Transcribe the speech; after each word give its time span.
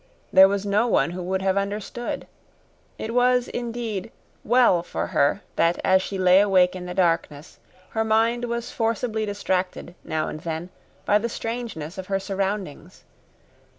There 0.33 0.47
was 0.47 0.65
no 0.65 0.87
one 0.87 1.11
who 1.11 1.21
would 1.21 1.43
have 1.43 1.57
understood. 1.59 2.25
It 2.97 3.13
was, 3.13 3.47
indeed, 3.47 4.11
well 4.43 4.81
for 4.81 5.05
her 5.05 5.43
that 5.57 5.79
as 5.83 6.01
she 6.01 6.17
lay 6.17 6.39
awake 6.41 6.75
in 6.75 6.87
the 6.87 6.95
darkness 6.95 7.59
her 7.89 8.03
mind 8.03 8.45
was 8.45 8.71
forcibly 8.71 9.27
distracted, 9.27 9.93
now 10.03 10.27
and 10.27 10.39
then, 10.39 10.71
by 11.05 11.19
the 11.19 11.29
strangeness 11.29 11.99
of 11.99 12.07
her 12.07 12.19
surroundings. 12.19 13.03